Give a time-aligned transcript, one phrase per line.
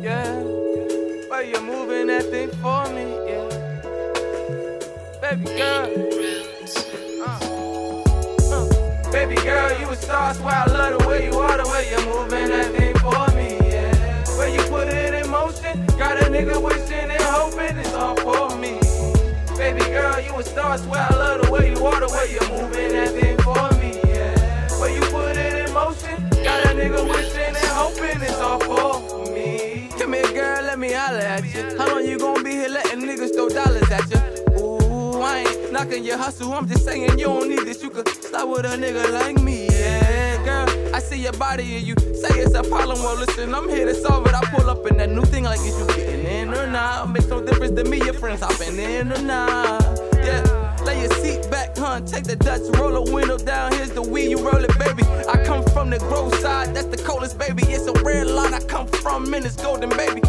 [0.00, 0.42] Yeah,
[1.28, 3.48] but you're moving that thing for me, yeah.
[5.20, 5.84] Baby girl.
[7.20, 7.38] Uh,
[8.52, 9.12] uh.
[9.12, 12.06] Baby girl, you a star, swear I love the way you are, the way you're
[12.06, 14.24] moving that thing for me, yeah.
[14.38, 18.56] Where you put it in motion, got a nigga wishing and hoping it's all for
[18.56, 18.80] me.
[19.58, 22.48] Baby girl, you a star, swear I love the way you are, the way you're
[22.48, 24.00] moving that thing for me,
[31.08, 31.78] holler at you.
[31.78, 34.20] How long you gonna be here letting niggas throw dollars at you?
[34.60, 37.82] Ooh, I ain't knocking your hustle, I'm just saying you don't need this.
[37.82, 40.94] You could start with a nigga like me, yeah, girl.
[40.94, 42.98] I see your body and you say it's a problem.
[42.98, 44.34] Well, listen, I'm here to solve it.
[44.34, 47.10] I pull up in that new thing like, is you getting in or not?
[47.10, 49.82] Makes no difference to me, your friends hopping in or not.
[50.16, 50.42] Yeah,
[50.84, 52.04] lay your seat back, hun.
[52.04, 53.72] Take the Dutch, roll the window down.
[53.72, 55.04] Here's the wheel, you roll it, baby.
[55.26, 57.62] I come from the grove side, that's the coldest, baby.
[57.66, 60.20] It's a red line I come from, and it's golden, baby.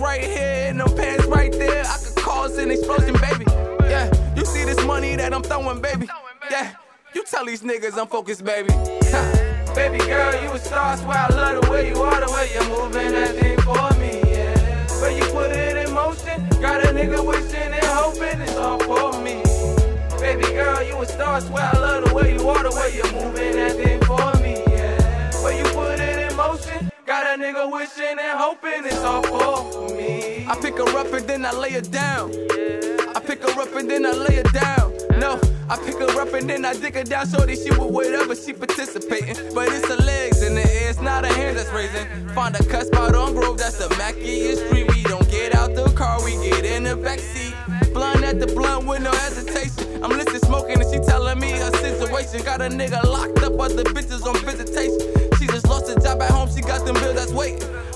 [0.00, 1.84] Right here, and them pants right there.
[1.84, 3.44] I could cause an explosion, baby.
[3.82, 6.08] Yeah, you see this money that I'm throwing, baby.
[6.50, 6.74] Yeah,
[7.14, 8.72] you tell these niggas I'm focused, baby.
[9.74, 12.68] Baby girl, you a star, swear I love the way you are, the way you're
[12.68, 15.00] moving that thing for me, yeah.
[15.00, 19.12] Where you put it in motion, got a nigga wishing and hoping it's all for
[19.22, 19.40] me.
[20.18, 23.12] Baby girl, you a star, swear I love the way you are, the way you're
[23.12, 24.39] moving that thing for me,
[27.50, 30.46] nigga wishing and hoping it's all for me.
[30.46, 32.30] I pick her up and then I lay her down.
[33.14, 34.92] I pick her up and then I lay her down.
[35.18, 37.28] No, I pick her up and then I dig her down.
[37.28, 39.36] Shorty, she with whatever she participating.
[39.54, 42.06] But it's her legs in the air, it's not her hands that's raising.
[42.28, 44.88] Find a cut spot on Grove, that's the Mackiest Street.
[44.94, 47.54] We don't get out the car, we get in the backseat.
[47.92, 50.04] Blunt at the blunt with no hesitation.
[50.04, 52.44] I'm listening smoking and she telling me her situation.
[52.44, 54.99] Got a nigga locked up, other bitches on visitation.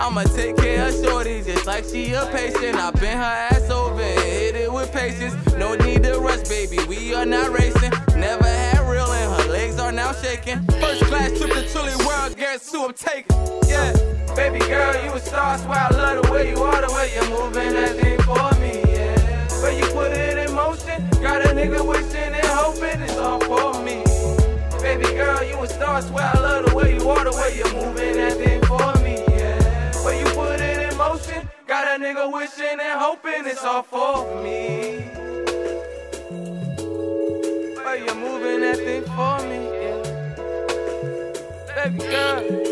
[0.00, 2.76] I'ma take care of shorty just like she a patient.
[2.76, 5.34] I bend her ass over and hit it with patience.
[5.56, 7.92] No need to rush, baby, we are not racing.
[8.16, 10.64] Never had real and her legs are now shaking.
[10.80, 13.36] First class trip to truly world, guess who I'm taking?
[13.68, 13.92] Yeah.
[14.34, 17.28] Baby girl, you a star, swear I love the way you are, the way you're
[17.28, 19.18] moving that thing for me, yeah.
[19.60, 23.82] Where you put it in motion, got a nigga wishing and hoping it's all for
[23.82, 24.02] me.
[24.80, 26.29] Baby girl, you a star, swear
[32.00, 35.00] nigga wishing and hoping it's all for me.
[37.76, 40.00] Where you're moving that thing for me, yeah.
[41.84, 42.69] Baby girl.